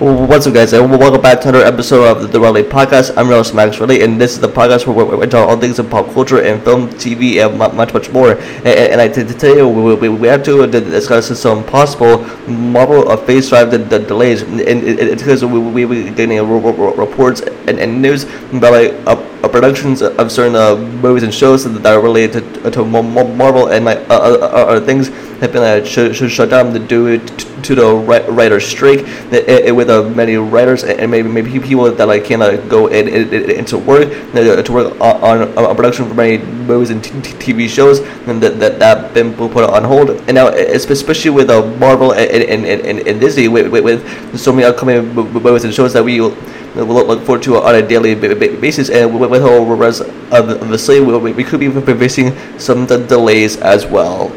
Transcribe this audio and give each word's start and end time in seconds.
What's 0.00 0.44
up, 0.48 0.54
guys? 0.54 0.72
And 0.72 0.90
welcome 0.90 1.22
back 1.22 1.40
to 1.42 1.50
another 1.50 1.64
episode 1.64 2.02
of 2.04 2.32
the 2.32 2.40
Raleigh 2.40 2.64
Podcast. 2.64 3.16
I'm 3.16 3.28
Real 3.28 3.44
Max 3.54 3.78
Riley, 3.78 4.02
and 4.02 4.20
this 4.20 4.32
is 4.32 4.40
the 4.40 4.48
podcast 4.48 4.92
where 4.92 5.06
we 5.06 5.24
talk 5.28 5.48
all 5.48 5.56
things 5.56 5.78
in 5.78 5.88
pop 5.88 6.12
culture 6.12 6.42
and 6.42 6.60
film, 6.64 6.88
TV, 6.88 7.36
and 7.36 7.56
much, 7.56 7.94
much 7.94 8.10
more. 8.10 8.32
And, 8.32 8.66
and 8.66 9.00
I 9.00 9.06
today 9.06 9.62
we, 9.62 9.94
we, 9.94 10.08
we 10.08 10.26
have 10.26 10.42
to 10.46 10.66
discuss 10.66 11.28
some 11.38 11.62
possible 11.62 12.18
Marvel 12.48 13.08
of 13.08 13.24
Phase 13.24 13.48
Five 13.48 13.70
the, 13.70 13.78
the 13.78 14.00
delays, 14.00 14.42
and 14.42 14.60
it's 14.60 15.22
because 15.22 15.44
we 15.44 15.60
we 15.60 15.84
we 15.84 16.10
getting 16.10 16.40
reports 16.40 17.42
and, 17.42 17.78
and 17.78 18.02
news 18.02 18.24
about 18.52 18.72
like 18.72 18.94
uh, 19.06 19.14
productions 19.48 20.02
of 20.02 20.30
certain 20.30 20.54
uh, 20.54 20.76
movies 20.76 21.22
and 21.22 21.32
shows 21.32 21.64
that 21.64 21.86
are 21.86 22.00
related 22.00 22.42
to, 22.54 22.70
to 22.70 22.84
Marvel 22.84 23.68
and 23.68 23.84
like 23.84 23.98
uh, 24.10 24.14
uh, 24.14 24.46
other 24.70 24.80
things 24.80 25.08
have 25.40 25.52
been 25.52 25.62
uh, 25.62 25.84
sh- 25.84 26.14
sh- 26.16 26.30
shut 26.30 26.50
down 26.50 26.72
due 26.86 27.18
to, 27.18 27.62
to 27.62 27.74
the 27.74 27.94
writer 28.30 28.60
strike 28.60 29.00
with 29.30 29.90
uh, 29.90 30.08
many 30.10 30.36
writers 30.36 30.84
and 30.84 31.10
maybe 31.10 31.28
maybe 31.28 31.58
people 31.58 31.90
that 31.90 32.06
like 32.06 32.24
cannot 32.24 32.68
go 32.68 32.86
in, 32.86 33.08
in, 33.08 33.32
in, 33.32 33.50
into 33.50 33.78
work 33.78 34.08
uh, 34.34 34.62
to 34.62 34.72
work 34.72 35.00
on, 35.00 35.42
a 35.42 35.74
production 35.74 36.08
for 36.08 36.14
many 36.14 36.38
movies 36.66 36.90
and 36.90 37.02
t- 37.02 37.10
TV 37.52 37.68
shows 37.68 38.00
and 38.28 38.42
that 38.42 38.58
that 38.58 38.78
that 38.78 39.14
been 39.14 39.34
put 39.34 39.64
on 39.64 39.84
hold 39.84 40.10
and 40.10 40.34
now 40.34 40.48
especially 40.48 41.30
with 41.30 41.50
uh, 41.50 41.64
Marvel 41.76 42.12
and, 42.12 42.42
and, 42.42 42.64
and, 42.66 43.06
and 43.06 43.20
Disney 43.20 43.48
with, 43.48 43.68
with, 43.68 44.38
so 44.38 44.52
many 44.52 44.66
upcoming 44.66 45.14
movies 45.14 45.64
and 45.64 45.72
shows 45.72 45.92
that 45.92 46.04
we 46.04 46.20
we'll 46.20 47.06
look 47.06 47.22
forward 47.24 47.42
to 47.42 47.56
on 47.56 47.74
a 47.74 47.86
daily 47.86 48.14
basis 48.14 48.90
and 48.90 49.18
with 49.18 49.42
all 49.42 49.64
rest 49.76 50.02
of 50.32 50.68
the 50.68 50.78
slate 50.78 51.04
we 51.04 51.44
could 51.44 51.60
be 51.60 51.70
facing 51.70 52.36
some 52.58 52.86
delays 52.86 53.56
as 53.58 53.86
well. 53.86 54.32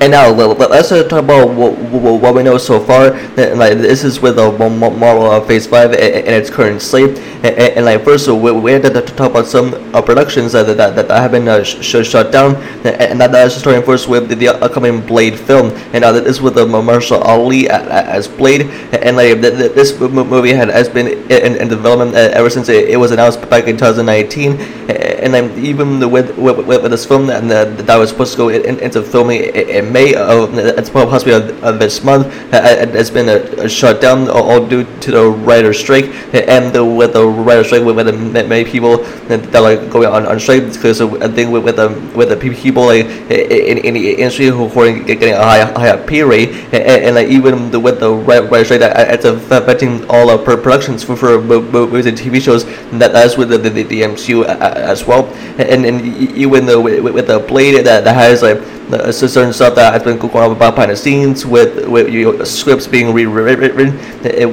And 0.00 0.12
now 0.12 0.30
let's 0.30 0.88
talk 0.88 1.12
about 1.12 1.50
what, 1.54 2.34
we 2.34 2.42
know 2.42 2.56
so 2.56 2.80
far. 2.80 3.10
Like 3.36 3.76
this 3.76 4.02
is 4.02 4.18
with 4.18 4.36
the 4.36 4.50
of 4.50 5.46
Phase 5.46 5.66
Five 5.66 5.92
and 5.92 6.26
its 6.26 6.48
current 6.48 6.80
slate. 6.80 7.18
And, 7.44 7.58
and 7.76 7.84
like 7.84 8.02
first, 8.02 8.26
we, 8.26 8.50
we 8.50 8.72
had 8.72 8.82
to 8.84 9.02
talk 9.02 9.30
about 9.30 9.46
some 9.46 9.74
uh, 9.94 10.00
productions 10.00 10.52
that, 10.52 10.74
that, 10.78 11.10
have 11.10 11.32
been 11.32 11.46
uh, 11.46 11.62
sh- 11.62 12.06
shut 12.06 12.32
down. 12.32 12.56
And 12.86 13.20
that, 13.20 13.34
is 13.46 13.54
starting 13.54 13.82
first 13.82 14.08
with 14.08 14.30
the, 14.30 14.48
upcoming 14.48 15.04
Blade 15.04 15.38
film. 15.38 15.70
And 15.92 16.00
now 16.00 16.12
this 16.12 16.40
with 16.40 16.54
the 16.54 16.64
Mahershala 16.64 17.22
Ali 17.22 17.68
as 17.68 18.26
Blade. 18.26 18.70
And 18.94 19.18
like 19.18 19.42
this 19.42 20.00
movie 20.00 20.54
had 20.54 20.70
has 20.70 20.88
been 20.88 21.08
in, 21.08 21.56
in 21.60 21.68
development 21.68 22.16
uh, 22.16 22.30
ever 22.32 22.48
since 22.48 22.70
it, 22.70 22.96
was 22.96 23.10
announced 23.10 23.42
back 23.50 23.64
in 23.64 23.76
2019. 23.76 24.52
And 24.90 25.34
even 25.58 26.00
with 26.10 26.38
with, 26.38 26.66
with 26.66 26.90
this 26.90 27.04
film 27.04 27.26
that, 27.26 27.76
that 27.86 27.96
was 27.96 28.08
supposed 28.08 28.32
to 28.32 28.38
go 28.38 28.48
in, 28.48 28.78
into 28.80 29.02
filming 29.02 29.42
in 29.42 29.89
May 29.92 30.14
of 30.14 30.56
it's 30.56 30.90
possibly 30.90 31.34
of, 31.34 31.78
this 31.78 32.02
month 32.04 32.26
uh, 32.52 32.56
uh, 32.56 32.86
has 32.92 33.10
been 33.10 33.28
a, 33.28 33.64
a 33.64 33.68
shut 33.68 34.00
down 34.00 34.28
all 34.28 34.66
due 34.66 34.84
to 35.00 35.10
the 35.10 35.26
writer 35.26 35.72
strike. 35.72 36.06
And 36.34 36.74
the, 36.74 36.84
with 36.84 37.14
the 37.14 37.26
writer 37.26 37.64
strike 37.64 37.84
with, 37.84 37.96
with 37.96 38.06
the 38.06 38.12
many 38.12 38.64
people 38.64 38.98
that 39.28 39.54
are 39.54 39.60
like 39.60 39.90
going 39.90 40.08
on, 40.08 40.26
on 40.26 40.38
strike 40.40 40.72
because 40.72 41.00
I 41.00 41.28
think 41.28 41.50
with, 41.50 41.64
with 41.64 41.76
the 41.76 41.88
with 42.14 42.28
the 42.28 42.36
people 42.36 42.86
like 42.86 43.06
in, 43.30 43.78
in 43.78 43.94
the 43.94 44.12
industry 44.12 44.46
who 44.46 44.66
are 44.66 44.98
getting 45.04 45.34
a 45.34 45.42
high 45.42 45.64
higher 45.64 46.06
pay 46.06 46.22
rate. 46.22 46.50
And, 46.72 46.74
and 46.74 47.14
like 47.14 47.28
even 47.28 47.70
the, 47.70 47.80
with 47.80 48.00
the 48.00 48.12
writer 48.12 48.64
strike 48.64 48.80
that 48.80 49.14
it's 49.14 49.24
affecting 49.24 50.08
all 50.10 50.30
of 50.30 50.44
productions 50.44 51.02
for, 51.02 51.16
for 51.16 51.40
movies 51.40 52.06
and 52.06 52.16
TV 52.16 52.40
shows 52.40 52.64
that 52.98 53.12
that's 53.12 53.36
with 53.36 53.50
the, 53.50 53.58
the, 53.58 53.82
the 53.82 54.02
MCU 54.02 54.44
as 54.44 55.04
well. 55.04 55.26
And 55.58 55.84
and 55.84 56.04
even 56.36 56.66
the 56.66 56.80
with, 56.80 57.14
with 57.14 57.26
the 57.26 57.38
blade 57.38 57.84
that, 57.86 58.04
that 58.04 58.14
has 58.14 58.42
like 58.42 58.58
uh, 58.94 59.12
certain 59.12 59.52
stuff 59.52 59.74
that 59.74 59.92
has 59.92 60.02
been 60.02 60.18
going 60.18 60.50
on 60.50 60.58
behind 60.58 60.90
the 60.90 60.96
scenes 60.96 61.46
with 61.46 61.86
with 61.88 62.08
your 62.08 62.44
scripts 62.44 62.86
being 62.86 63.12
rewritten 63.12 63.92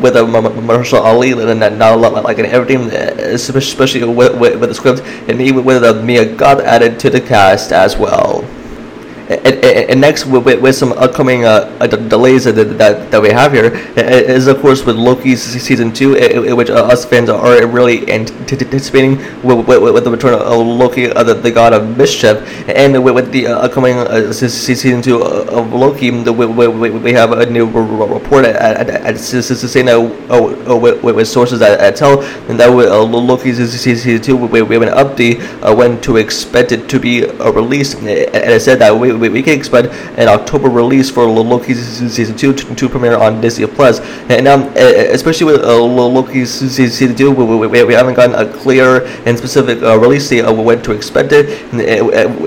with 0.02 0.16
a 0.16 0.22
Mahershala 0.22 1.02
Ali 1.02 1.32
and 1.32 1.60
now 1.80 1.96
like 1.96 2.38
and 2.38 2.48
everything, 2.48 2.90
especially 2.92 4.04
with, 4.04 4.38
with, 4.40 4.60
with 4.60 4.70
the 4.70 4.76
script. 4.76 5.02
And 5.28 5.42
even 5.42 5.64
with 5.64 5.82
the 5.82 6.02
Mia 6.04 6.36
Goth 6.36 6.62
added 6.62 7.00
to 7.02 7.10
the 7.10 7.22
cast 7.22 7.72
as 7.72 7.98
well 7.98 8.46
and, 9.30 9.66
and 9.92 10.02
next 10.02 10.26
with, 10.26 10.62
with 10.62 10.76
some 10.76 10.94
upcoming 10.94 11.44
uh, 11.44 11.78
uh 11.82 11.88
delays 11.88 12.46
that, 12.46 12.54
that, 12.54 13.12
that 13.12 13.22
we 13.22 13.30
have 13.30 13.52
here 13.52 13.74
is 13.98 14.48
of 14.48 14.60
course 14.60 14.86
with 14.86 14.96
Loki 14.96 15.36
season 15.36 15.92
two, 15.92 16.12
which 16.56 16.70
uh, 16.70 16.86
us 16.86 17.04
fans 17.06 17.30
are 17.30 17.66
really 17.68 18.10
anticipating 18.12 19.18
with, 19.44 19.68
with, 19.68 19.94
with 19.94 20.04
the 20.04 20.12
return 20.12 20.34
of 20.34 20.66
Loki, 20.66 21.12
uh, 21.12 21.24
the, 21.24 21.34
the 21.34 21.52
god 21.52 21.74
of 21.74 21.98
mischief, 21.98 22.38
and 22.70 23.04
with, 23.04 23.16
with 23.16 23.32
the 23.32 23.48
upcoming 23.48 23.98
season 24.32 25.02
two 25.02 25.22
of 25.22 25.74
Loki, 25.74 26.12
we, 26.12 26.46
we, 26.46 26.90
we 26.90 27.14
have 27.14 27.32
a 27.34 27.46
new 27.46 27.66
report 27.66 28.46
at, 28.46 28.90
at, 28.90 28.90
at 28.90 29.18
saying 29.18 29.88
that 29.88 29.98
uh, 30.30 30.78
with, 30.78 31.04
with 31.04 31.28
sources 31.28 31.62
at, 31.62 31.80
at 31.80 31.96
tell 31.96 32.22
and 32.50 32.60
that 32.60 32.70
with 32.70 32.88
uh, 32.88 33.04
Loki 33.04 33.54
season 33.54 34.22
two, 34.22 34.38
we, 34.38 34.62
we 34.62 34.76
have 34.76 34.84
an 34.84 34.90
update 34.90 35.38
when 35.76 36.00
to 36.02 36.18
expect 36.18 36.72
it 36.72 36.88
to 36.90 37.00
be 37.00 37.26
released, 37.26 37.98
and 37.98 38.08
it 38.08 38.62
said 38.62 38.80
that 38.80 38.96
we 38.96 39.17
we, 39.20 39.30
we 39.30 39.42
can 39.44 39.58
expect 39.58 39.90
an 40.18 40.28
October 40.28 40.70
release 40.70 41.10
for 41.10 41.26
Loki 41.26 41.74
season 41.74 42.36
two 42.36 42.54
to, 42.54 42.76
to 42.76 42.90
premiere 42.90 43.18
on 43.18 43.42
Disney 43.42 43.68
Plus. 43.68 44.00
And 44.30 44.48
um, 44.48 44.64
especially 44.76 45.46
with 45.46 45.64
uh, 45.64 45.82
Loki 45.82 46.46
season 46.46 47.16
two, 47.16 47.32
we, 47.32 47.68
we, 47.68 47.84
we, 47.84 47.94
haven't 47.94 48.16
gotten 48.16 48.36
a 48.36 48.52
clear 48.52 49.06
and 49.26 49.38
specific 49.38 49.82
uh, 49.82 49.98
release 49.98 50.30
date 50.30 50.46
of 50.46 50.58
when 50.58 50.82
to 50.84 50.92
expect 50.92 51.32
it, 51.32 51.48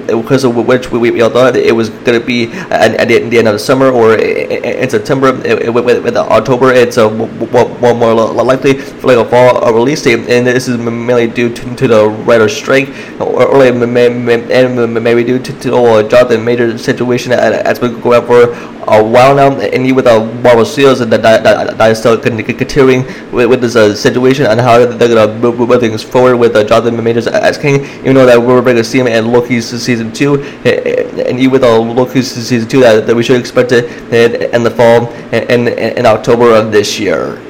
because 0.06 0.44
of 0.44 0.54
which 0.54 0.90
we, 0.90 1.10
we 1.10 1.20
all 1.20 1.30
thought 1.30 1.56
it 1.56 1.74
was 1.74 1.90
going 1.90 2.18
to 2.18 2.24
be 2.24 2.46
at, 2.52 2.94
at, 2.94 3.08
the 3.08 3.38
end 3.38 3.48
of 3.48 3.54
the 3.54 3.58
summer 3.58 3.90
or 3.90 4.16
in 4.16 4.88
September. 4.88 5.32
With, 5.70 6.16
October, 6.16 6.72
it's 6.72 6.96
a 6.96 7.10
more, 7.10 7.94
more 7.94 8.14
likely 8.14 8.74
for 8.74 9.08
like 9.08 9.18
a 9.18 9.28
fall 9.28 9.72
release 9.72 10.02
date, 10.02 10.28
and 10.28 10.46
this 10.46 10.68
is 10.68 10.78
mainly 10.78 11.26
due 11.26 11.52
to, 11.54 11.76
to 11.76 11.88
the 11.88 12.08
writer's 12.08 12.56
strike, 12.56 12.88
or, 13.20 13.46
or 13.46 13.58
like, 13.58 13.74
and 13.74 14.94
maybe 14.94 15.24
due 15.24 15.38
to, 15.38 15.52
to 15.60 15.76
uh, 15.76 16.02
Jonathan 16.08 16.44
Major 16.44 16.59
situation 16.78 17.32
as 17.32 17.78
been 17.78 18.00
going 18.00 18.20
on 18.20 18.26
for 18.26 18.52
a 18.88 19.02
while 19.04 19.34
now, 19.34 19.52
and 19.60 19.94
with 19.94 20.06
the 20.06 20.24
Marvel 20.42 20.64
Studios 20.64 20.98
that 20.98 21.10
that, 21.10 21.42
that, 21.42 21.90
is 21.90 21.98
still 21.98 22.18
continuing 22.18 23.04
with, 23.30 23.48
with 23.48 23.60
this 23.60 23.76
uh, 23.76 23.94
situation 23.94 24.46
and 24.46 24.60
how 24.60 24.84
they're 24.84 25.14
gonna 25.14 25.32
move, 25.38 25.58
move 25.58 25.80
things 25.80 26.02
forward 26.02 26.36
with 26.36 26.56
uh, 26.56 26.64
Jonathan 26.64 27.02
Majors 27.02 27.26
as 27.26 27.58
Kang. 27.58 27.84
Even 28.00 28.14
though 28.14 28.26
that 28.26 28.40
we're 28.40 28.62
to 28.62 28.84
see 28.84 28.98
him 28.98 29.06
in 29.06 29.32
Loki's 29.32 29.68
season 29.82 30.12
two, 30.12 30.42
and 30.64 31.38
even 31.38 31.50
with 31.50 31.62
uh, 31.62 31.78
Loki's 31.78 32.30
season 32.30 32.68
two 32.68 32.80
that, 32.80 33.06
that 33.06 33.14
we 33.14 33.22
should 33.22 33.38
expect 33.38 33.72
it 33.72 33.84
in 34.54 34.62
the 34.62 34.70
fall 34.70 35.08
and 35.32 35.68
in 35.68 36.06
October 36.06 36.54
of 36.54 36.72
this 36.72 36.98
year. 36.98 37.40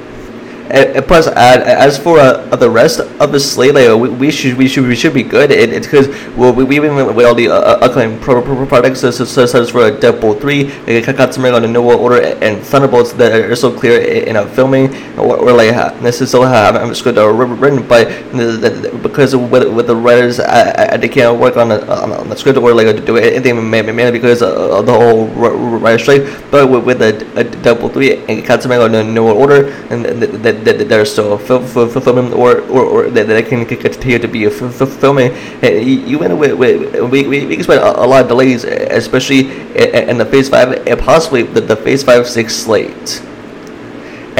And, 0.71 1.05
plus, 1.05 1.27
as 1.27 1.97
for 1.97 2.17
uh, 2.17 2.55
the 2.55 2.69
rest 2.69 3.01
of 3.01 3.31
the 3.31 3.39
slate, 3.39 3.75
like, 3.75 3.89
we, 3.99 4.07
we, 4.09 4.31
should 4.31 4.57
we 4.57 4.69
should 4.69 4.87
we 4.87 4.95
should 4.95 5.13
be 5.13 5.23
good. 5.23 5.51
It, 5.51 5.69
it's 5.69 5.85
because 5.85 6.07
well, 6.35 6.53
we 6.53 6.75
even 6.77 6.95
with 6.95 7.25
all 7.25 7.35
the 7.35 7.49
uh, 7.49 7.55
uh 7.55 7.79
upcoming 7.81 8.19
pro, 8.19 8.41
pro, 8.41 8.55
pro 8.55 8.65
products 8.65 9.01
such, 9.01 9.15
such 9.15 9.53
as 9.53 9.69
for 9.69 9.91
Deadpool 9.91 10.39
three, 10.39 10.65
Katsumari 11.11 11.53
on 11.53 11.63
the 11.63 11.67
New 11.67 11.81
World 11.81 11.99
Order, 11.99 12.21
and 12.41 12.61
Thunderbolts 12.61 13.11
that 13.13 13.33
are 13.33 13.55
so 13.55 13.77
clear 13.77 13.99
in 13.99 14.37
a 14.37 14.47
filming 14.47 14.95
or, 15.17 15.37
or 15.37 15.51
like 15.51 15.75
necessarily 16.01 16.49
have 16.49 16.75
I'm 16.77 16.89
just 16.89 17.03
going 17.03 17.15
to 17.17 17.27
written, 17.31 17.85
but 17.85 18.07
because 19.03 19.35
with 19.35 19.67
with 19.73 19.87
the 19.87 19.95
writers, 19.95 20.39
I, 20.39 20.93
I, 20.93 20.97
they 20.97 21.09
can't 21.09 21.37
work 21.37 21.57
on 21.57 21.69
the, 21.69 21.79
on 21.91 22.29
the 22.29 22.35
script 22.35 22.57
or 22.57 22.73
like 22.73 23.05
do 23.05 23.17
anything 23.17 23.69
mainly 23.69 24.11
because 24.11 24.41
of 24.41 24.85
the 24.85 24.93
whole 24.93 25.27
writer 25.27 25.99
strike. 25.99 26.23
But 26.49 26.69
with, 26.69 26.85
with 26.85 26.99
the 26.99 27.11
Deadpool 27.43 27.93
three 27.93 28.17
and 28.25 28.43
Katsumari 28.43 28.85
on 28.85 28.91
the 28.93 29.03
New 29.03 29.25
World 29.25 29.37
Order, 29.37 29.71
and 29.89 30.05
that 30.65 30.77
that, 30.77 30.89
that 30.89 30.99
are 30.99 31.05
still 31.05 31.37
fulfilling 31.37 32.33
or, 32.33 32.61
or, 32.61 32.83
or 32.85 33.09
that, 33.09 33.27
that 33.27 33.45
can 33.47 33.65
continue 33.65 34.19
to 34.19 34.27
be 34.27 34.49
fulfilling. 34.49 35.31
Even 35.63 36.37
with, 36.37 36.53
with 36.53 37.11
we, 37.11 37.27
we, 37.27 37.45
we 37.45 37.53
expect 37.53 37.83
a, 37.83 37.99
a 37.99 38.05
lot 38.05 38.23
of 38.23 38.27
delays, 38.27 38.63
especially 38.63 39.51
in 39.75 40.17
the 40.17 40.25
Phase 40.25 40.49
5 40.49 40.87
and 40.87 40.99
possibly 40.99 41.43
the, 41.43 41.61
the 41.61 41.75
Phase 41.75 42.03
5 42.03 42.27
6 42.27 42.53
slate. 42.53 43.21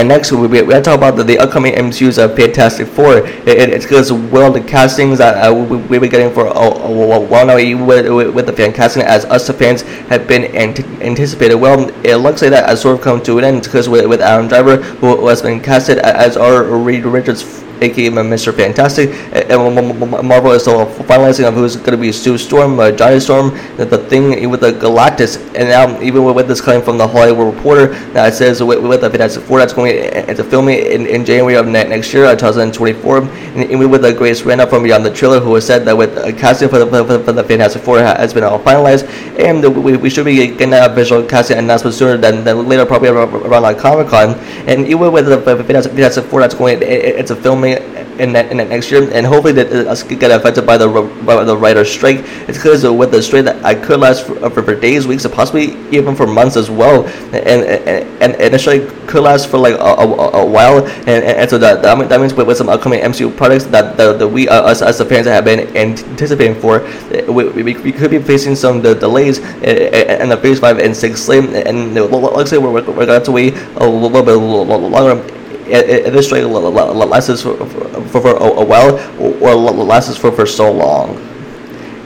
And 0.02 0.08
next, 0.08 0.32
we, 0.32 0.48
we, 0.48 0.64
we 0.64 0.74
talk 0.82 0.98
about 0.98 1.16
the, 1.16 1.24
the 1.24 1.38
upcoming 1.38 1.74
MCU's 1.74 2.18
of 2.18 2.36
Fantastic 2.36 2.88
Four. 2.88 3.18
It, 3.18 3.48
it, 3.48 3.70
it's 3.70 3.86
because, 3.86 4.12
well, 4.12 4.52
the 4.52 4.60
castings 4.60 5.20
that 5.20 5.36
uh, 5.36 5.54
we, 5.54 5.78
we, 5.78 6.00
been 6.00 6.10
getting 6.10 6.34
for 6.34 6.48
a, 6.48 6.50
a, 6.50 7.18
a 7.18 7.20
while 7.20 7.46
now, 7.46 7.56
with, 7.56 8.12
with, 8.12 8.34
with, 8.34 8.48
the 8.48 8.52
fan 8.52 8.74
casting, 8.74 9.04
as 9.04 9.26
us 9.26 9.46
the 9.46 9.54
fans 9.54 9.84
have 10.10 10.28
been 10.28 10.46
anticipated. 10.56 11.54
Well, 11.54 11.88
it 12.04 12.16
looks 12.16 12.42
like 12.42 12.50
that 12.50 12.68
has 12.68 12.82
sort 12.82 12.98
of 12.98 13.04
come 13.04 13.22
to 13.22 13.38
an 13.38 13.44
end 13.44 13.62
because 13.62 13.88
with, 13.88 14.08
with 14.08 14.22
Adam 14.22 14.48
Driver, 14.48 14.78
who, 14.78 15.18
who 15.18 15.28
has 15.28 15.44
been 15.44 15.62
casted 15.62 16.00
as 16.00 16.36
our 16.36 16.64
Reed 16.64 17.06
Richards 17.06 17.64
aka 17.82 18.10
Mr. 18.10 18.54
Fantastic, 18.54 19.10
and 19.34 20.28
Marvel 20.28 20.52
is 20.52 20.62
still 20.62 20.86
finalizing 20.86 21.48
of 21.48 21.56
who's 21.56 21.76
going 21.76 21.92
to 21.92 21.98
be 21.98 22.12
Sue 22.12 22.38
Storm, 22.38 22.80
uh, 22.80 22.92
Johnny 22.92 23.20
Storm, 23.20 23.50
the, 23.78 23.98
thing 24.10 24.50
with 24.50 24.62
the 24.62 24.72
Galactus, 24.72 25.38
and 25.56 25.70
now 25.70 26.00
even 26.02 26.24
with, 26.24 26.48
this 26.48 26.62
coming 26.62 26.82
from 26.82 26.98
the 26.98 27.08
Hollywood 27.08 27.56
Reporter, 27.56 27.88
that 28.14 28.34
says 28.34 28.62
with, 28.62 28.80
with 28.86 29.02
the 29.02 29.10
Fantastic 29.10 29.44
Four 29.44 29.60
that's 29.60 29.74
going 29.74 29.96
into 29.96 30.44
filming 30.44 30.78
in, 30.78 31.08
in 31.08 31.26
January 31.26 31.56
of 31.56 31.68
next 31.68 32.14
year, 32.14 32.26
2024, 32.36 33.18
and 33.18 33.64
even 33.72 33.90
with 33.90 34.02
the 34.04 34.14
Grace 34.14 34.44
Randolph 34.44 34.70
from 34.70 34.84
Beyond 34.84 35.06
the 35.06 35.14
Trailer, 35.14 35.40
who 35.40 35.56
has 35.56 35.66
said 35.66 35.86
that 35.86 35.98
with 35.98 36.16
uh, 36.18 36.32
casting 36.34 36.70
for 36.70 36.80
the, 36.80 36.88
for, 36.88 37.24
for 37.24 37.32
the 37.32 37.44
Fantastic 37.44 37.82
Four 37.82 38.00
has 38.00 38.34
been 38.34 38.44
all 38.44 38.60
finalized, 38.60 39.08
and 39.40 39.84
we, 39.84 39.98
we 39.98 40.10
should 40.10 40.26
be 40.26 40.36
getting 40.36 40.70
that 40.70 40.92
official 40.92 41.24
casting 41.26 41.58
announcement 41.58 41.96
sooner 41.96 42.18
than, 42.18 42.44
than 42.44 42.68
later, 42.68 42.86
probably 42.86 43.10
around, 43.10 43.34
around 43.34 43.64
like 43.64 43.80
Comic 43.80 44.08
Con, 44.08 44.36
and 44.68 44.86
even 44.88 45.12
with 45.12 45.26
the 45.26 45.42
Fantastic 45.42 46.26
Four 46.26 46.42
that's 46.42 46.54
going, 46.54 46.82
a 47.32 47.36
filming 47.36 47.71
in 48.20 48.34
that, 48.34 48.52
in 48.52 48.58
that 48.58 48.70
next 48.70 48.92
year, 48.92 49.10
and 49.14 49.26
hopefully 49.26 49.54
that 49.54 49.72
uh, 49.72 49.90
us 49.90 50.04
get 50.04 50.32
affected 50.32 50.66
by 50.66 50.78
the 50.78 50.88
by 51.26 51.44
the 51.44 51.56
writer 51.56 51.86
strike. 51.86 52.18
It's 52.48 52.58
because 52.58 52.84
with 52.84 53.12
the 53.12 53.22
strike 53.22 53.46
that 53.46 53.64
I 53.66 53.76
could 53.76 54.00
last 54.00 54.26
for, 54.26 54.50
for, 54.50 54.64
for, 54.64 54.76
days, 54.76 55.08
weeks, 55.08 55.26
and 55.26 55.34
possibly 55.34 55.78
even 55.96 56.16
for 56.16 56.28
months 56.28 56.56
as 56.56 56.70
well, 56.70 57.06
and 57.34 57.36
and, 57.36 58.08
and, 58.22 58.36
and 58.36 58.54
the 58.54 58.60
strike 58.60 58.88
could 59.08 59.24
last 59.24 59.48
for 59.48 59.58
like 59.58 59.76
a, 59.76 59.78
a, 59.78 60.32
a 60.42 60.46
while, 60.46 60.86
and, 60.86 61.24
and, 61.24 61.50
so 61.50 61.58
that 61.58 61.82
that, 61.82 62.10
that 62.10 62.20
means 62.20 62.34
with, 62.34 62.48
with 62.48 62.58
some 62.58 62.70
upcoming 62.70 63.02
MCU 63.02 63.36
products 63.36 63.66
that 63.66 63.98
the, 63.98 64.14
the 64.14 64.28
we 64.28 64.48
uh, 64.48 64.62
us 64.62 64.82
as 64.82 64.98
the 64.98 65.06
fans 65.06 65.28
have 65.28 65.46
been 65.46 65.76
anticipating 65.76 66.60
for, 66.60 66.82
uh, 66.82 67.32
we, 67.32 67.50
we, 67.50 67.74
we 67.76 67.92
could 67.92 68.12
be 68.12 68.20
facing 68.20 68.56
some 68.56 68.82
the 68.82 68.96
delays 68.96 69.40
in 69.40 70.30
the 70.30 70.38
phase 70.38 70.60
five 70.60 70.80
and 70.80 70.96
six 70.96 71.22
slate, 71.22 71.46
and 71.66 71.94
let's 71.96 72.50
say 72.50 72.58
we're, 72.58 72.72
we're, 72.72 73.06
going 73.06 73.24
to 73.24 73.32
wait 73.32 73.54
a 73.78 73.88
little 73.88 74.24
bit 74.24 74.36
longer 74.36 75.41
this 75.72 76.32
lasts 77.06 77.42
for, 77.42 77.58
for, 77.66 78.22
for 78.22 78.32
a 78.38 78.64
while 78.64 79.00
or 79.42 79.72
lasts 79.86 80.18
for, 80.18 80.32
for 80.32 80.46
so 80.46 80.72
long. 80.72 81.31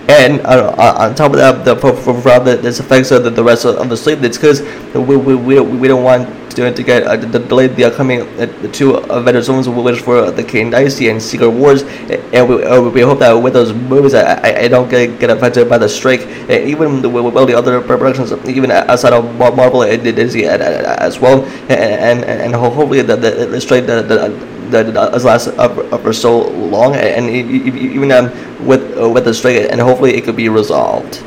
And 0.07 0.42
uh, 0.42 0.75
on 1.00 1.16
top 1.16 1.31
of 1.31 1.38
that, 1.38 1.66
the, 1.66 1.75
for, 1.75 1.94
for, 1.94 2.13
for 2.22 2.40
this 2.40 2.80
affects 2.80 3.10
the, 3.10 3.19
the 3.19 3.44
rest 3.44 3.66
of 3.66 3.90
the 3.90 3.98
sleep. 3.98 4.22
It's 4.22 4.38
because 4.38 4.62
we, 4.94 5.18
we, 5.18 5.36
we, 5.36 5.60
we 5.60 5.88
don't 5.88 6.04
want 6.04 6.30
to, 6.52 6.72
to 6.72 6.84
get 6.84 7.04
uh, 7.04 7.16
the 7.18 7.40
delayed 7.40 7.75
the 7.75 7.86
upcoming 7.86 8.22
uh, 8.22 8.46
the 8.62 8.69
two 8.72 8.96
Avengers 8.96 9.48
films, 9.48 9.68
which 9.68 10.02
for 10.02 10.31
the 10.31 10.44
Kang 10.44 10.69
Dynasty 10.69 11.10
and 11.10 11.22
Secret 11.22 11.50
Wars, 11.50 11.84
and 11.84 12.48
we, 12.48 12.63
uh, 12.63 12.81
we 12.81 13.02
hope 13.02 13.19
that 13.19 13.34
with 13.34 13.54
those 13.54 13.74
movies, 13.74 14.13
I, 14.13 14.63
I 14.63 14.68
don't 14.68 14.90
get, 14.90 15.19
get 15.19 15.30
affected 15.30 15.69
by 15.69 15.78
the 15.78 15.90
strike. 15.90 16.22
And 16.22 16.69
even 16.69 17.02
with, 17.02 17.25
with 17.25 17.36
all 17.36 17.46
the 17.46 17.56
other 17.56 17.81
productions, 17.81 18.31
even 18.48 18.72
outside 18.72 19.13
of 19.13 19.36
Marvel 19.36 19.84
and 19.84 20.04
Disney 20.04 20.46
as 20.46 21.19
well, 21.19 21.44
and 21.69 22.24
and, 22.24 22.42
and 22.42 22.56
hopefully 22.56 23.02
the 23.02 23.16
the, 23.16 23.46
the 23.48 23.60
strike 23.60 23.86
the, 23.86 24.02
the 24.02 24.55
that 24.71 24.95
has 25.13 25.25
lasted 25.25 25.53
for 26.01 26.13
so 26.13 26.47
long, 26.50 26.95
and 26.95 27.29
even 27.29 28.12
um, 28.12 28.31
with 28.65 28.97
uh, 28.97 29.09
with 29.09 29.25
the 29.25 29.33
strike, 29.33 29.67
and 29.69 29.79
hopefully 29.81 30.15
it 30.15 30.23
could 30.23 30.35
be 30.35 30.50
resolved. 30.50 31.23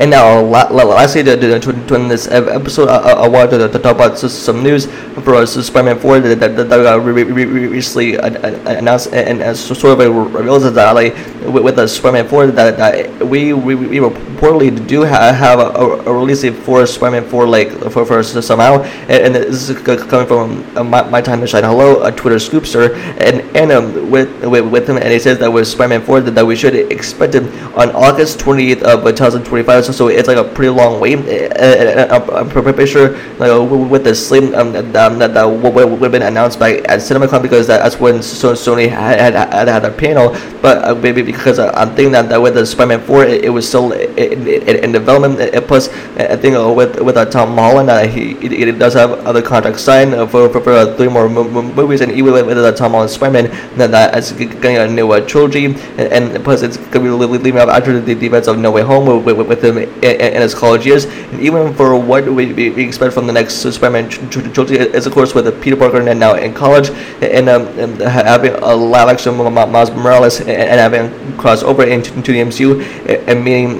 And 0.00 0.10
now, 0.10 0.40
lastly, 0.40 1.22
to, 1.24 1.36
to, 1.36 1.60
to 1.60 1.94
in 1.94 2.08
this 2.08 2.26
episode, 2.26 2.88
I, 2.88 3.10
I 3.10 3.28
wanted 3.28 3.58
to, 3.58 3.78
talk 3.78 3.96
about 3.96 4.16
some 4.18 4.62
news 4.62 4.86
for 5.24 5.34
us, 5.34 5.58
uh, 5.58 5.62
Spider-Man 5.62 5.98
4 5.98 6.20
that, 6.20 6.40
that, 6.40 6.56
that 6.56 6.86
uh, 6.86 6.98
re- 6.98 7.22
recently 7.22 8.16
uh, 8.16 8.30
announced 8.78 9.12
and, 9.12 9.42
and 9.42 9.54
sort 9.54 9.84
of 9.84 10.00
a 10.00 10.10
reveals 10.10 10.72
that 10.72 10.92
like, 10.92 11.14
with, 11.44 11.76
the 11.76 11.86
Spider-Man 11.86 12.28
4 12.28 12.46
that, 12.46 12.78
that 12.78 13.26
we, 13.26 13.52
we, 13.52 13.74
we 13.74 13.98
reportedly 13.98 14.86
do 14.86 15.04
ha- 15.04 15.34
have 15.34 15.58
a, 15.58 16.08
a, 16.08 16.12
release 16.14 16.48
for 16.64 16.86
Spider-Man 16.86 17.28
4 17.28 17.46
like 17.46 17.70
for, 17.90 18.06
for 18.06 18.22
somehow, 18.22 18.82
and, 18.82 19.34
this 19.34 19.68
is 19.68 19.78
coming 19.82 20.26
from 20.26 20.78
uh, 20.78 20.82
my, 20.82 21.02
my, 21.10 21.20
time 21.20 21.42
to 21.42 21.46
shine. 21.46 21.62
Hello, 21.62 22.02
a 22.04 22.10
Twitter 22.10 22.36
scoopster, 22.36 22.94
and 23.20 23.42
and 23.54 23.70
um, 23.70 24.10
with, 24.10 24.44
with 24.46 24.66
with 24.66 24.88
him, 24.88 24.96
and 24.96 25.08
he 25.08 25.18
says 25.18 25.38
that 25.40 25.52
with 25.52 25.68
Spider-Man 25.68 26.02
4 26.06 26.22
that, 26.22 26.30
that 26.30 26.46
we 26.46 26.56
should 26.56 26.74
expect 26.74 27.34
it 27.34 27.42
on 27.74 27.90
August 27.90 28.38
28th 28.38 28.82
of 28.82 29.04
2025 29.04 29.84
so 29.84 29.89
it's 29.90 30.28
like 30.28 30.36
a 30.36 30.44
pretty 30.44 30.70
long 30.70 31.00
wait. 31.00 31.18
I'm 31.18 32.48
pretty 32.48 32.86
sure 32.86 33.16
like 33.38 33.70
with 33.90 34.04
the 34.04 34.14
slim 34.14 34.54
um, 34.54 34.72
that, 34.72 34.92
that, 34.92 35.34
that 35.34 35.44
would 35.44 36.02
have 36.02 36.12
been 36.12 36.22
announced 36.22 36.58
by 36.58 36.76
at 36.78 37.00
CinemaCon 37.00 37.42
because 37.42 37.66
that's 37.66 37.98
when 37.98 38.16
Sony 38.16 38.88
had 38.88 39.34
had, 39.34 39.68
had 39.68 39.80
their 39.80 39.92
panel. 39.92 40.36
But 40.62 40.84
uh, 40.84 40.94
maybe 40.94 41.22
because 41.22 41.58
uh, 41.58 41.72
I'm 41.74 41.94
thinking 41.94 42.12
that, 42.12 42.28
that 42.28 42.40
with 42.40 42.54
the 42.54 42.66
Spider-Man 42.66 43.00
4, 43.00 43.24
it, 43.24 43.44
it 43.44 43.48
was 43.48 43.66
still 43.66 43.92
in, 43.92 44.46
in, 44.46 44.84
in 44.84 44.92
development. 44.92 45.38
Plus, 45.66 45.88
I 46.16 46.36
think 46.36 46.56
uh, 46.56 46.72
with 46.72 47.00
with 47.00 47.16
uh, 47.16 47.24
Tom 47.24 47.54
Holland, 47.54 47.90
uh, 47.90 48.06
he 48.06 48.32
it, 48.40 48.78
does 48.78 48.94
have 48.94 49.10
other 49.26 49.42
contracts 49.42 49.82
signed 49.82 50.12
for 50.30 50.48
for, 50.48 50.60
for 50.60 50.72
uh, 50.72 50.96
three 50.96 51.08
more 51.08 51.28
movies, 51.28 52.00
and 52.00 52.12
even 52.12 52.32
with, 52.32 52.46
with 52.46 52.58
uh, 52.58 52.72
Tom 52.72 52.92
Holland 52.92 53.10
Spider-Man, 53.10 53.50
that 53.76 53.90
that 53.90 54.16
is 54.16 54.32
getting 54.32 54.76
a 54.76 54.86
new 54.86 55.10
uh, 55.10 55.20
trilogy, 55.26 55.66
and, 55.66 56.00
and, 56.00 56.44
plus 56.44 56.62
it's 56.62 56.76
gonna 56.76 57.04
be 57.04 57.10
leaving 57.10 57.60
up 57.60 57.68
after 57.68 58.00
the, 58.00 58.14
the 58.14 58.26
events 58.26 58.48
of 58.48 58.58
No 58.58 58.70
Way 58.70 58.82
Home 58.82 59.24
with, 59.24 59.36
with, 59.36 59.46
with 59.48 59.64
him 59.64 59.78
in, 59.82 60.42
his 60.42 60.54
college 60.54 60.86
years. 60.86 61.04
And 61.04 61.40
even 61.40 61.74
for 61.74 61.98
what 61.98 62.24
we, 62.24 62.52
we 62.52 62.84
expect 62.84 63.14
from 63.14 63.26
the 63.26 63.32
next 63.32 63.54
Spider-Man 63.56 64.08
trilogy 64.30 64.76
is, 64.76 65.06
of 65.06 65.12
course, 65.12 65.34
with 65.34 65.60
Peter 65.62 65.76
Parker 65.76 66.00
and 66.00 66.20
now 66.20 66.34
in 66.34 66.54
college, 66.54 66.90
and, 67.20 67.48
um, 67.48 67.66
and 67.78 68.00
having 68.00 68.52
a 68.54 68.74
live 68.74 69.08
action 69.08 69.36
Miles 69.36 69.90
Morales 69.90 70.40
and, 70.40 70.50
and 70.50 70.80
having 70.80 71.10
crossover 71.36 71.86
into, 71.88 72.12
into 72.14 72.32
the 72.32 72.40
MCU 72.40 73.28
and 73.28 73.44
meeting 73.44 73.78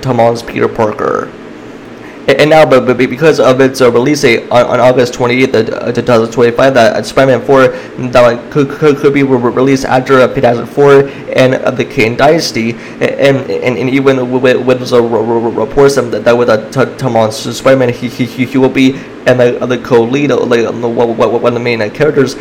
Tom 0.00 0.16
Holland's 0.16 0.42
Peter 0.42 0.68
Parker 0.68 1.30
and 2.28 2.50
now, 2.50 2.66
but, 2.66 2.86
but 2.86 2.98
because 2.98 3.38
of 3.38 3.60
its 3.60 3.80
uh, 3.80 3.90
release 3.90 4.22
date 4.22 4.50
on, 4.50 4.66
on 4.66 4.80
August 4.80 5.14
28th, 5.14 5.72
uh, 5.72 5.92
2025, 5.92 6.74
that 6.74 6.96
uh, 6.96 7.02
Spider-Man 7.02 7.46
4 7.46 7.68
that 8.08 8.50
could, 8.50 8.68
could, 8.68 8.96
could 8.96 9.14
be 9.14 9.22
re- 9.22 9.50
released 9.50 9.84
after 9.84 10.26
Fantastic 10.28 10.66
Four 10.66 11.08
and 11.36 11.54
the 11.76 11.84
Kang 11.84 12.16
Dynasty, 12.16 12.72
and, 12.72 13.50
and, 13.50 13.78
and 13.78 13.90
even 13.90 14.30
with, 14.32 14.66
with 14.66 14.88
the 14.88 15.02
reports 15.02 15.94
that, 15.94 16.24
that 16.24 16.36
with 16.36 16.48
uh, 16.48 16.70
Tom 16.70 17.12
Holland's 17.12 17.56
Spider-Man, 17.56 17.90
he, 17.90 18.08
he, 18.08 18.44
he 18.44 18.58
will 18.58 18.68
be 18.68 18.98
and 19.26 19.40
the, 19.40 19.66
the 19.66 19.78
co-lead, 19.78 20.30
like 20.30 20.64
one 20.68 21.44
of 21.44 21.54
the 21.54 21.60
main 21.60 21.90
characters 21.90 22.36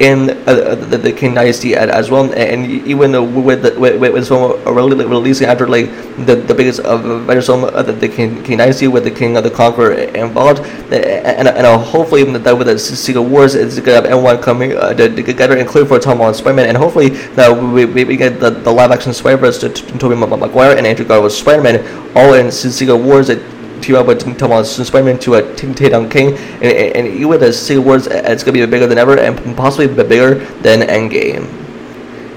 in 0.00 0.30
uh, 0.46 0.74
the, 0.74 0.98
the 0.98 1.12
Kang 1.12 1.34
Dynasty 1.34 1.74
as 1.74 2.10
well, 2.10 2.32
and 2.32 2.66
even 2.86 3.34
with 3.44 3.62
the, 3.62 3.78
with, 3.78 4.00
with 4.00 4.14
this 4.14 4.28
film 4.28 4.62
releasing 4.64 5.48
after 5.48 5.66
like 5.66 5.86
the, 6.26 6.36
the 6.36 6.54
biggest 6.54 6.80
Avengers 6.84 7.46
film, 7.46 7.64
uh, 7.64 7.82
the, 7.82 7.92
the 7.92 8.08
Kang, 8.08 8.42
Kang 8.42 8.58
Dynasty 8.58 8.88
with 8.88 9.04
the 9.04 9.10
Kang 9.10 9.36
of 9.36 9.44
the 9.44 9.50
Conqueror 9.50 9.92
involved, 9.92 10.60
and, 10.60 10.94
and, 10.94 11.48
and 11.48 11.82
hopefully 11.82 12.24
that 12.24 12.56
with 12.56 12.66
the 12.66 12.78
Secret 12.78 13.22
Wars, 13.22 13.54
it's 13.54 13.78
gonna 13.78 13.94
have 13.94 14.04
everyone 14.06 14.40
coming 14.42 14.76
uh, 14.76 14.92
together, 14.92 15.56
including 15.56 15.88
for 15.88 15.98
Tom 15.98 16.18
Holland 16.18 16.36
Spider-Man, 16.36 16.68
and 16.68 16.76
hopefully 16.76 17.10
that 17.34 17.50
we, 17.50 17.84
we, 17.84 18.04
we 18.04 18.16
get 18.16 18.38
the, 18.40 18.50
the 18.50 18.70
live 18.72 18.90
action 18.90 19.12
Spider-Verse 19.12 19.58
to, 19.60 19.68
to 19.68 19.98
Tobey 19.98 20.16
Maguire 20.16 20.76
and 20.76 20.86
Andrew 20.86 21.06
Garfield 21.06 21.32
Spider-Man 21.32 22.12
all 22.16 22.34
in 22.34 22.50
Secret 22.50 22.96
Wars 22.96 23.28
that 23.28 23.55
up 23.94 24.06
with 24.06 24.20
Tom 24.38 24.50
Holland 24.50 24.66
Spider-Man 24.66 25.18
to 25.20 25.34
a 25.34 25.54
Tatum 25.54 26.08
King, 26.08 26.34
and, 26.34 26.64
and, 26.64 26.96
and 26.96 27.06
even 27.06 27.38
the 27.38 27.52
Secret 27.52 27.84
Wars, 27.84 28.06
it's 28.08 28.42
gonna 28.42 28.54
be 28.54 28.66
bigger 28.66 28.86
than 28.86 28.98
ever, 28.98 29.18
and 29.18 29.56
possibly 29.56 29.86
bigger 29.86 30.36
than 30.62 30.80
Endgame. 30.80 31.66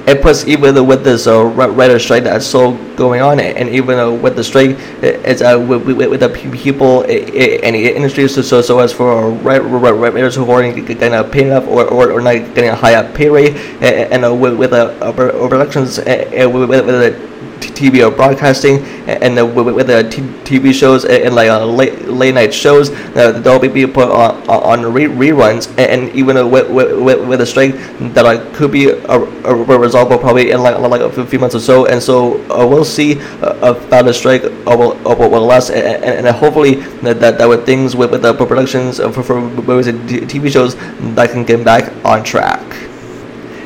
And 0.10 0.20
plus, 0.22 0.48
even 0.48 0.88
with 0.88 1.04
this 1.04 1.28
uh, 1.28 1.46
writer 1.46 2.00
strike 2.00 2.24
that's 2.24 2.46
still 2.46 2.74
going 2.96 3.22
on, 3.22 3.40
and 3.40 3.70
even 3.70 4.00
uh, 4.00 4.10
with 4.10 4.36
the 4.36 4.44
strike, 4.44 4.76
it's 5.04 5.42
uh, 5.42 5.64
with, 5.70 5.86
with, 5.86 6.20
the 6.22 6.30
people 6.30 7.04
in 7.04 7.74
the 7.74 7.96
industry, 7.96 8.28
so 8.28 8.42
so, 8.42 8.60
so 8.62 8.80
as 8.80 8.92
for 8.92 9.30
writers 9.30 10.36
who 10.36 10.50
aren't 10.50 10.88
getting 10.88 11.14
a 11.14 11.24
pay 11.24 11.46
enough 11.46 11.68
or, 11.68 11.86
or, 11.86 12.12
or 12.12 12.22
not 12.22 12.34
getting 12.56 12.72
a 12.72 12.76
high 12.76 13.00
pay 13.12 13.30
rate, 13.30 13.56
and, 13.82 14.14
and 14.14 14.26
uh, 14.26 14.34
with, 14.34 14.58
with 14.58 14.74
uh, 14.74 14.94
overlections, 15.00 16.04
and 16.08 16.54
with, 16.56 16.70
with, 16.70 16.86
with 16.88 17.30
TV 17.60 18.06
or 18.06 18.12
broadcasting, 18.16 18.84
and 19.08 19.38
uh, 19.38 19.46
with, 19.46 19.88
the 19.88 20.04
TV 20.44 20.74
shows 20.74 21.06
and, 21.06 21.36
like 21.36 21.50
uh, 21.50 21.66
late 21.66 22.08
late 22.08 22.34
night 22.36 22.54
shows, 22.54 22.90
uh, 23.16 23.32
they'll 23.40 23.60
be 23.60 23.86
put 23.86 24.10
on, 24.10 24.48
on 24.50 24.94
re- 24.94 25.06
reruns, 25.06 25.68
and, 25.78 26.10
even 26.16 26.36
with, 26.50 26.70
with, 26.70 27.28
with 27.28 27.42
a 27.42 27.46
strike 27.46 27.76
that 28.14 28.24
like 28.24 28.54
could 28.54 28.72
be 28.72 28.90
a, 28.90 29.16
a, 29.16 29.80
resolved 29.80 30.12
probably 30.22 30.52
in 30.52 30.62
like 30.62 30.78
like 30.80 31.02
a 31.02 31.26
few 31.26 31.40
months 31.40 31.56
or 31.56 31.60
so, 31.60 31.86
and 31.86 32.02
so 32.02 32.42
uh, 32.52 32.66
we'll 32.66 32.86
see 32.86 33.14
about 33.42 34.06
the 34.06 34.14
strike 34.14 34.44
will, 34.66 34.96
will 35.06 35.46
last, 35.46 35.70
and, 35.70 36.26
and, 36.26 36.36
hopefully 36.36 36.76
that, 37.02 37.20
that, 37.20 37.38
that 37.38 37.48
with 37.48 37.66
things 37.66 37.96
with, 37.96 38.12
with 38.12 38.22
the 38.22 38.34
productions 38.34 38.98
for, 38.98 39.24
for 39.24 39.42
movies 39.42 39.88
and 39.88 40.00
TV 40.10 40.52
shows 40.52 40.76
that 41.16 41.32
can 41.32 41.44
get 41.44 41.64
back 41.64 41.94
on 42.06 42.24
track. 42.24 42.62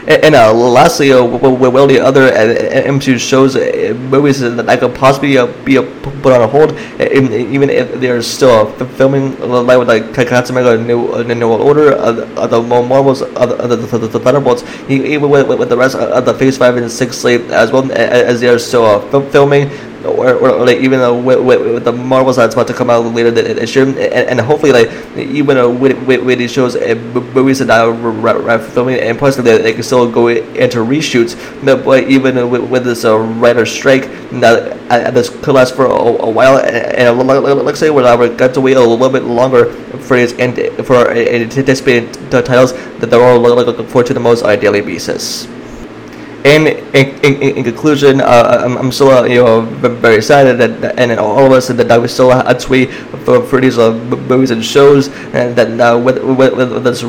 And 0.05 0.36
uh, 0.36 0.53
lastly, 0.53 1.13
uh, 1.13 1.24
will 1.24 1.88
the 1.88 2.00
other 2.00 2.27
uh, 2.27 2.91
MCU 2.91 3.17
shows, 3.17 3.55
uh, 3.55 3.93
movies 4.10 4.41
that 4.41 4.79
could 4.79 4.93
possibly 4.95 5.38
uh, 5.38 5.48
be 5.63 5.75
put 6.22 6.33
on 6.33 6.50
hold, 6.50 6.74
even 7.00 7.69
if 7.69 7.93
they're 8.01 8.22
still 8.22 8.65
filming, 8.98 9.39
like 9.39 9.79
with 9.79 9.88
like 9.88 10.50
America, 10.50 10.83
New 10.83 11.24
New 11.24 11.48
World 11.48 11.62
Order, 11.62 11.93
uh, 11.95 12.48
the 12.48 12.62
Marvels, 12.62 13.22
other 13.22 13.77
the, 13.77 13.77
the, 13.77 14.07
the 14.07 14.19
Thunderbolts, 14.19 14.63
even 14.89 15.29
with, 15.29 15.48
with 15.48 15.69
the 15.69 15.77
rest 15.77 15.95
of 15.95 16.25
the 16.25 16.33
Phase 16.33 16.57
Five 16.57 16.75
and 16.75 16.91
Six 16.91 17.17
slate 17.17 17.50
as 17.51 17.72
well 17.72 17.89
as 17.93 18.41
they're 18.41 18.60
still 18.60 19.00
filming 19.31 19.69
or, 20.05 20.33
or, 20.36 20.65
like 20.65 20.79
even 20.79 21.00
uh, 21.00 21.13
with, 21.13 21.39
with, 21.39 21.62
with, 21.62 21.83
the 21.86 21.91
Marvels 21.91 22.36
that's 22.36 22.53
about 22.53 22.67
to 22.67 22.74
come 22.74 22.89
out 22.89 23.05
later 23.05 23.31
this 23.31 23.75
year, 23.75 23.86
and, 23.88 23.98
and 23.98 24.41
hopefully 24.41 24.72
like 24.72 24.89
even 25.17 25.79
with, 25.79 25.98
with, 26.05 26.24
with 26.24 26.39
these 26.39 26.51
shows 26.51 26.75
and 26.75 27.13
movies 27.33 27.60
that 27.60 27.69
are 27.69 28.60
filming, 28.60 29.00
and 29.00 29.17
plus 29.17 29.38
they, 29.38 29.57
they 29.57 29.74
can 29.74 29.83
still 29.83 30.10
go 30.10 30.27
into 30.27 30.79
reshoots. 30.79 31.36
But 31.63 32.10
even 32.10 32.50
with, 32.50 32.69
with 32.69 32.83
this 32.86 33.05
uh, 33.05 33.17
writer 33.17 33.65
strike, 33.65 34.10
that 34.39 34.77
uh, 34.91 35.12
this 35.12 35.29
could 35.29 35.55
last 35.55 35.75
for 35.75 35.86
a, 35.86 35.89
a 35.89 36.29
while, 36.29 36.57
and, 36.57 36.75
and 36.75 37.27
let's 37.27 37.79
say 37.79 37.89
we're 37.89 38.03
got 38.36 38.53
to 38.53 38.62
wait 38.62 38.77
a 38.77 38.81
little 38.81 39.10
bit 39.10 39.24
longer 39.24 39.72
for 40.00 40.17
these 40.17 40.33
and 40.33 40.55
for 40.86 41.10
anticipated 41.12 42.13
titles 42.29 42.74
that 43.00 43.10
they're 43.10 43.22
all 43.22 43.39
looking 43.39 43.86
forward 43.88 44.07
to 44.07 44.13
the 44.13 44.19
most 44.19 44.43
on 44.43 44.51
a 44.51 44.57
daily 44.57 44.81
basis. 44.81 45.48
And 46.45 46.67
in, 46.67 47.07
in, 47.23 47.57
in 47.57 47.63
conclusion, 47.63 48.19
uh, 48.19 48.62
I'm, 48.65 48.77
I'm 48.77 48.91
still 48.91 49.12
uh, 49.12 49.23
you 49.23 49.43
know 49.43 49.62
very 49.62 50.17
excited 50.17 50.57
that 50.57 51.00
and 51.00 51.17
all 51.17 51.45
of 51.45 51.51
us 51.53 51.69
that, 51.69 51.88
that 51.88 52.01
we 52.01 52.09
still 52.09 52.31
to 52.31 52.69
wait 52.69 52.91
for, 53.23 53.41
for 53.43 53.62
these 53.62 53.77
uh, 53.77 53.93
movies 54.27 54.51
and 54.51 54.63
shows 54.63 55.07
and 55.33 55.55
that 55.55 55.79
uh, 55.79 55.97
with, 55.97 56.21
with, 56.21 56.53
with 56.53 56.83
this 56.83 57.00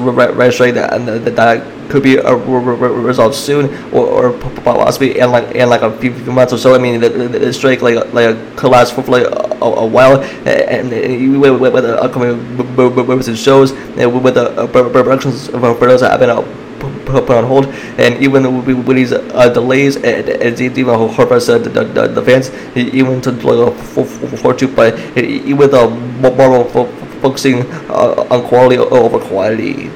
strike 0.55 0.75
that, 0.75 1.05
that 1.05 1.35
that 1.35 1.91
could 1.91 2.03
be 2.03 2.17
a 2.17 2.35
resolved 2.35 3.35
soon 3.35 3.67
or, 3.93 4.07
or 4.07 4.33
possibly 4.63 5.19
in 5.19 5.31
like 5.31 5.55
in 5.55 5.69
like 5.69 5.83
a 5.83 5.91
few, 5.99 6.15
few 6.15 6.33
months 6.33 6.53
or 6.53 6.59
so. 6.59 6.75
I 6.75 6.79
mean, 6.79 7.01
the, 7.01 7.09
the, 7.09 7.53
strike 7.53 7.83
like 7.83 8.13
like 8.13 8.57
could 8.57 8.71
last 8.71 8.95
for 8.95 9.03
like 9.03 9.25
a, 9.25 9.65
a 9.65 9.87
while, 9.87 10.23
and, 10.23 10.93
and 10.93 11.41
with, 11.41 11.61
with, 11.61 11.85
the 11.85 12.01
upcoming 12.01 12.39
movies 12.77 13.29
and 13.29 13.37
shows, 13.37 13.73
and 13.73 14.23
with 14.23 14.35
the 14.35 14.69
productions 14.69 15.49
for 15.49 15.75
those 15.75 16.01
that 16.01 16.13
have 16.13 16.21
been 16.21 16.31
out 16.31 16.47
put, 17.05 17.31
on 17.31 17.45
hold. 17.45 17.67
And 17.99 18.23
even 18.23 18.65
with 18.65 18.97
these 18.97 19.13
uh, 19.13 19.49
delays, 19.49 19.97
and, 19.97 20.29
and 20.29 20.61
even 20.61 20.95
Harper 21.11 21.41
said 21.41 21.65
the, 21.65 21.85
the, 21.85 22.09
the 22.09 22.23
fans, 22.23 22.51
even 22.77 23.21
to 23.23 23.31
like 23.31 23.77
for, 23.79 24.05
for, 24.05 24.55
two, 24.55 24.69
but 24.69 24.99
even 25.19 25.71
the 25.71 25.89
Marvel 26.21 26.65
focusing 27.21 27.63
uh, 27.91 28.27
on 28.31 28.47
quality 28.49 28.79
over 28.79 29.19
quantity 29.19 29.91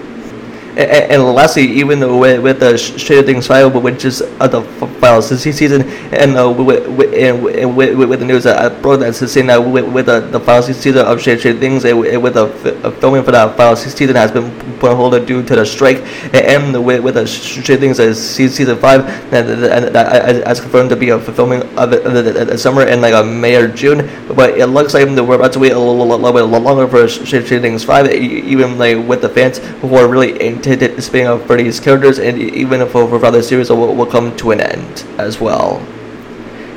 and, 0.78 1.12
and 1.12 1.34
lastly, 1.34 1.64
even 1.64 1.98
with, 2.20 2.40
with 2.40 2.60
the 2.60 2.78
Things 3.26 3.48
5, 3.48 3.74
which 3.82 4.04
is 4.04 4.22
uh, 4.22 4.46
the 4.46 4.62
final 5.00 5.20
season, 5.20 5.82
and 6.12 6.38
uh, 6.38 6.48
with, 6.48 6.86
with, 6.86 7.12
and 7.14 7.42
with, 7.76 7.96
with, 7.96 8.20
the 8.20 8.24
news 8.24 8.46
I 8.46 8.68
brought 8.68 8.98
that 8.98 9.14
saying 9.14 9.48
that 9.48 9.56
with, 9.58 9.92
with 9.92 10.06
the, 10.06 10.20
the 10.20 10.38
final 10.38 10.62
season 10.62 11.04
of 11.04 11.20
Stranger 11.20 11.52
Things, 11.52 11.84
and 11.84 11.98
with 11.98 12.34
the 12.34 12.46
filming 13.00 13.24
for 13.24 13.32
that 13.32 13.56
final 13.56 13.74
season 13.74 14.14
has 14.14 14.30
been 14.30 14.56
put 14.78 14.92
on 14.92 14.96
hold 14.96 15.26
due 15.26 15.42
to 15.42 15.56
the 15.56 15.66
strike, 15.66 15.98
and 16.32 16.84
with, 16.84 17.02
with 17.02 17.14
the 17.14 17.26
Stranger 17.26 17.76
Things 17.76 17.98
uh, 17.98 18.14
season 18.14 18.78
5, 18.78 19.30
that, 19.32 19.42
that, 19.42 19.92
that 19.92 20.42
as 20.42 20.60
confirmed 20.60 20.90
to 20.90 20.96
be 20.96 21.08
a 21.08 21.18
filming 21.18 21.62
of 21.76 21.90
the, 21.90 22.56
summer 22.56 22.86
in 22.86 23.00
like 23.00 23.14
a 23.14 23.24
May 23.24 23.56
or 23.56 23.66
June, 23.66 24.08
but 24.28 24.56
it 24.56 24.66
looks 24.66 24.94
like 24.94 25.08
we're 25.08 25.34
about 25.34 25.52
to 25.54 25.58
wait 25.58 25.72
a 25.72 25.78
little, 25.78 26.06
little 26.06 26.32
bit 26.32 26.42
longer 26.42 26.86
for 26.86 27.08
Stranger 27.08 27.58
Things 27.58 27.82
5, 27.82 28.12
even 28.12 28.78
like 28.78 28.96
with 29.08 29.22
the 29.22 29.28
fans 29.28 29.58
who 29.58 29.92
are 29.96 30.06
really 30.06 30.40
into 30.40 30.67
off 31.26 31.46
for 31.46 31.56
these 31.56 31.80
characters, 31.80 32.18
and 32.18 32.38
even 32.38 32.80
if 32.80 32.94
over 32.94 33.24
other 33.24 33.42
series 33.42 33.70
will, 33.70 33.94
will 33.94 34.06
come 34.06 34.36
to 34.36 34.50
an 34.50 34.60
end 34.60 35.04
as 35.18 35.40
well. 35.40 35.82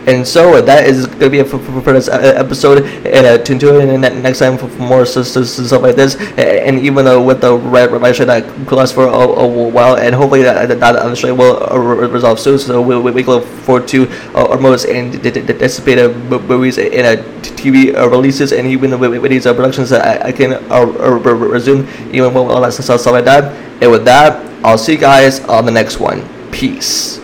And 0.08 0.28
so 0.28 0.62
that 0.62 0.86
is 0.86 1.06
going 1.06 1.20
to 1.20 1.30
be 1.30 1.40
it 1.40 1.48
for, 1.48 1.60
for, 1.60 1.82
for 1.82 1.94
this 1.94 2.10
episode. 2.10 2.86
And 3.06 3.26
uh, 3.26 3.38
tune 3.44 3.62
in 3.90 4.02
next 4.02 4.40
time 4.40 4.58
for, 4.58 4.68
for 4.68 4.82
more 4.82 5.06
stuff, 5.06 5.26
stuff 5.28 5.82
like 5.82 5.96
this. 5.96 6.16
And 6.38 6.80
even 6.80 7.06
though 7.06 7.24
with 7.24 7.42
the 7.42 7.56
red 7.56 7.92
revision 7.92 8.28
that 8.28 8.44
could 8.68 8.78
last 8.78 8.94
for 8.94 9.06
a, 9.06 9.12
a, 9.12 9.48
while, 9.48 9.98
and 9.98 10.16
hopefully 10.16 10.42
that 10.44 10.68
that, 10.68 10.80
that 10.80 11.38
will 11.38 11.64
uh, 11.72 11.78
resolve 11.78 12.40
soon. 12.40 12.58
So 12.58 12.82
we, 12.82 12.98
we, 12.98 13.12
we 13.12 13.24
look 13.24 13.46
forward 13.46 13.88
to 13.90 14.10
uh, 14.34 14.48
our 14.50 14.60
most 14.60 14.86
anticipated 14.86 16.16
movies 16.48 16.78
and 16.78 17.20
uh, 17.20 17.24
TV 17.42 17.96
uh, 17.96 18.10
releases, 18.10 18.52
and 18.52 18.68
even 18.68 19.00
with, 19.00 19.22
with 19.22 19.32
these 19.32 19.46
uh, 19.46 19.54
productions 19.54 19.90
that 19.90 20.26
I, 20.26 20.30
I 20.30 20.32
can 20.32 20.54
uh, 20.72 20.86
resume, 20.86 21.88
even 22.12 22.34
when 22.34 22.48
all 22.50 22.62
that 22.62 22.74
stuff 22.74 23.06
like 23.06 23.26
that. 23.26 23.54
And 23.82 23.92
with 23.92 24.06
that, 24.06 24.46
I'll 24.64 24.78
see 24.78 24.94
you 24.94 24.98
guys 24.98 25.40
on 25.42 25.66
the 25.66 25.72
next 25.72 26.00
one. 26.00 26.28
Peace. 26.52 27.21